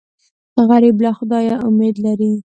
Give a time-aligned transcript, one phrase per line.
[0.69, 2.31] غریب له خدایه امید لري